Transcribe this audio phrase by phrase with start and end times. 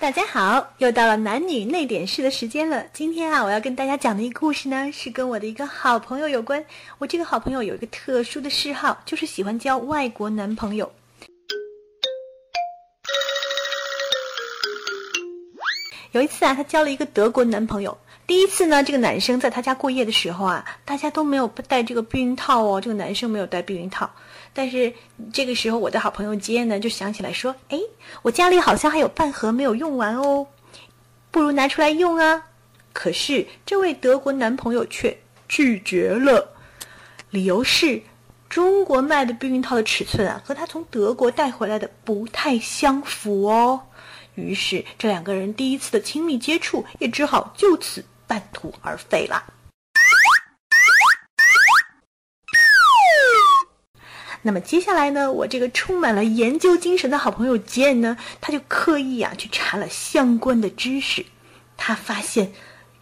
[0.00, 2.86] 大家好，又到了男女内点事的时间了。
[2.90, 6.64] 今天啊，我要跟大家讲的一个故事呢，是跟我的一个好朋友有关。
[6.96, 10.90] 我这个好朋友有一个特殊的嗜好，就是喜欢交外国男朋友。
[16.12, 17.96] 有一次啊，她交了一个德国男朋友。
[18.30, 24.08] 第一次呢，这个男生在他家过夜的时候啊，大家都没有带这个避孕套哦，这个男生没有带避孕套。
[24.52, 24.92] 但是
[25.32, 27.78] 这个时候，我的好朋友杰呢就想起来说：“哎，
[28.22, 30.46] 我家里好像还有半盒没有用完哦，
[31.32, 32.44] 不如拿出来用啊。”
[32.94, 36.52] 可是这位德国男朋友却拒绝了，
[37.30, 38.00] 理由是
[38.48, 43.80] 中国卖的避孕套的尺寸啊和他从德国带回来的不太相符哦。
[44.36, 49.42] 于是这两个人第一次的亲密接触也只好就此半途而废了。
[54.42, 61.26] 那么接下来呢，我这个充满了研究精神的好朋友杰呢，他就刻意啊去查了相关的知识。
[61.76, 62.52] 他发现，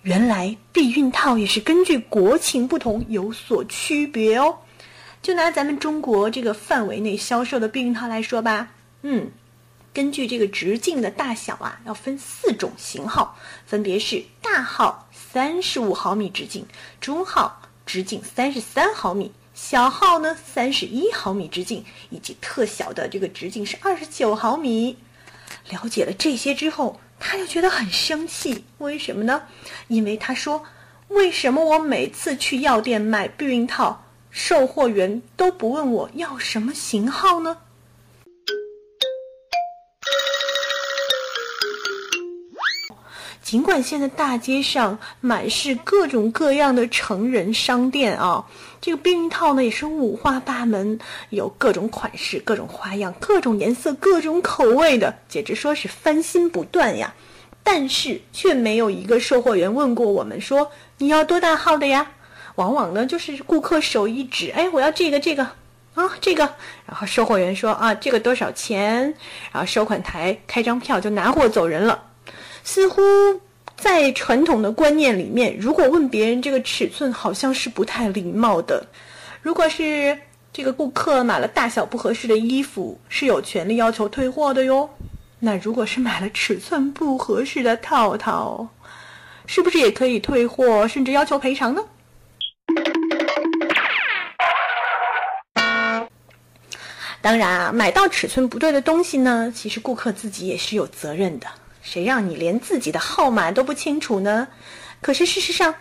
[0.01, 4.61] 原来避孕套也是根据国情不同有所区别哦。
[5.21, 8.71] 就拿咱们中国这个范围内销售的避孕套来说吧，
[9.03, 9.31] 嗯，
[9.93, 13.37] 根据这个直径的大小啊，要分四种型号，
[13.67, 16.67] 分别是大号三十五毫米直径，
[17.01, 19.33] 中号直径三十三毫米。
[19.55, 24.97] 小号呢，三十一毫米直径，以及特小的这个直径是二十九毫米。
[25.71, 28.65] 了解了这些之后，他就觉得很生气。
[28.79, 29.43] 为什么呢？
[29.89, 30.63] 因为他说
[31.09, 37.57] ：“为什么我每次去药店买避孕套，售货员都不问我要什么型号呢？”
[43.49, 48.45] 尽管现在大街上满是各种各样的成人商店啊，
[48.79, 50.99] 这个避孕套呢也是五花八门，
[51.31, 57.15] 有各种款式、各种花样、各种颜色、各种口味的，简直说是翻新不断呀。
[57.63, 62.07] 但是却没有一个售货员问过我们说你要多大号的呀？
[62.57, 65.43] 往往呢就是顾客手一指，哎，我要这个这个
[65.95, 66.45] 啊这个，
[66.85, 69.15] 然后售货员说啊这个多少钱？
[69.51, 72.05] 然后收款台开张票就拿货走人了。
[72.71, 73.01] 似乎
[73.79, 78.87] 在传统的观念里面，如果问别人这个尺寸，好像是不太礼貌的。
[79.41, 80.19] 如果是
[80.53, 84.91] 这个顾客买了大小不合适的衣服，是有权利要求退货的哟。
[85.39, 88.69] 那如果是买了尺寸不合适的套套，
[89.47, 91.83] 是不是也可以退货，甚至要求赔偿呢？
[97.23, 101.47] 当然啊，买到尺寸不对的东西呢，其实顾客自己也是有责任的。
[101.83, 104.49] 谁让你连自己的号码都不清楚呢？
[105.01, 105.75] 可是事实上，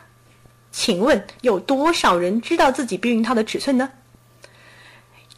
[0.72, 3.90] 请问有多少人知道自己避孕套的尺寸呢？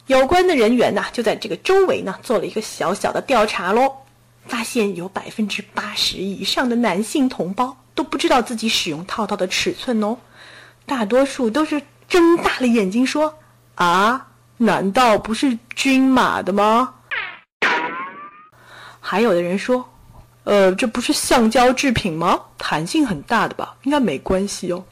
[0.06, 3.90] 有关的人员呐，就在这个周围呢做了一个小小的调查喽，
[4.46, 10.18] 发现有百分之八十以上的男性同胞都不知道自己使用套套的尺寸哦，
[10.84, 13.38] 大多数都是睁大了眼睛说
[13.76, 14.28] ：“啊，
[14.58, 16.94] 难道不是均码的吗？”
[19.00, 19.88] 还有的人说。
[20.44, 22.40] 呃，这不是橡胶制品吗？
[22.56, 23.76] 弹性很大的吧？
[23.82, 24.84] 应该没关系哦。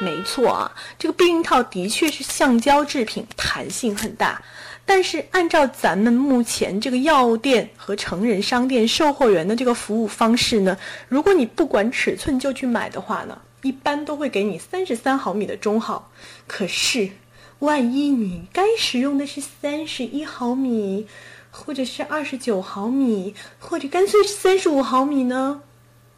[0.00, 4.42] 没错啊，这个避孕套的确是橡胶制品，弹性很大。
[4.84, 10.76] 但是按照咱们目前这个药店和成人商店售货员的这个服务方式呢，
[11.08, 16.10] 如果你不管尺寸就去买的话呢，一般都会给你三十三毫米的中号。
[16.46, 17.08] 可是。
[17.60, 21.06] 万一你该使用的是三十一毫米，
[21.50, 25.62] 或者是二十九毫米，或者干脆是三十五毫米呢？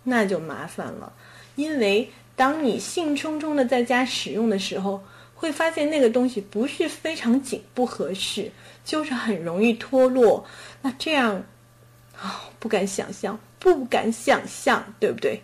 [0.05, 1.13] 那就麻烦了，
[1.55, 5.03] 因为当你兴冲冲的在家使用的时候，
[5.35, 8.51] 会发现那个东西不是非常紧，不合适，
[8.85, 10.47] 就是很容易脱落。
[10.83, 11.45] 那这样，
[12.19, 15.43] 啊，不敢想象，不敢想象，对不对？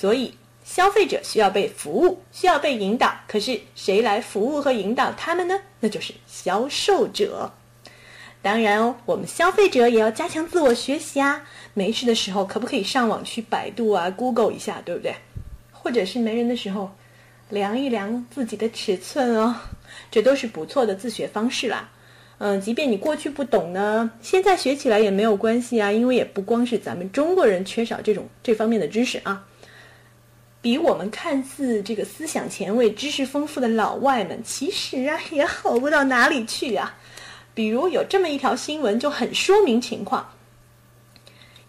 [0.00, 0.32] 所以，
[0.64, 3.12] 消费者需要被服务，需要被引导。
[3.26, 5.58] 可是，谁来服务和引导他们呢？
[5.80, 7.52] 那就是销售者。
[8.40, 11.42] 当然哦，我们消费者也要加强自我学习啊。
[11.74, 15.16] 没事的时候，可不可以上网去百度啊、Google 一下，对不对？
[15.72, 16.92] 或者是没人的时候，
[17.48, 19.56] 量一量自己的尺寸哦，
[20.12, 21.90] 这都是不错的自学方式啦。
[22.38, 29.44] 嗯，即便你过去不懂呢，现在学起来也没有关系啊，因为也不光是咱们中国人缺少这种这方面的知识啊。
[30.68, 36.94] 比我们看似这个思想前卫、知识丰富的老外们，其实啊也好不到哪里去啊。
[37.54, 40.28] 比如有这么一条新闻，就很说明情况。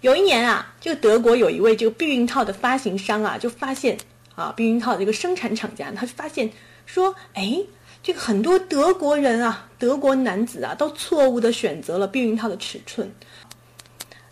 [0.01, 3.97] 有一年啊，这个德国有一位这个避孕套的发行商啊，就发现
[4.35, 6.51] 啊，避孕套的这个生产厂家，他就发现
[6.85, 7.57] 说，哎，
[8.03, 13.09] 这个很多德国人啊，德国男子啊，都错误的选择了避孕套的尺寸。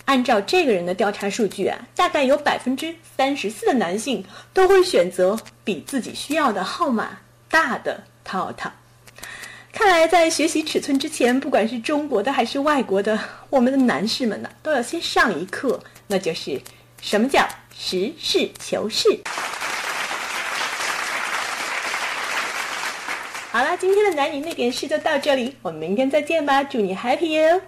[0.07, 4.23] 按照这个人的调查数据啊，大概有百分之三十四的男性
[4.53, 7.19] 都会选择比自己需要的号码
[7.49, 8.71] 大的套套。
[9.73, 13.19] 看来在学习尺寸之前，不管是中国的还是外国的，
[13.49, 15.77] 我们的男士们呢，都要先上一课，
[16.07, 16.61] 那就是
[17.01, 17.45] 什么叫
[17.77, 19.19] 实事求是。
[23.51, 27.61] 好了，今天的男女那点事就到这里，我们明天再见吧，祝你 happy 哟。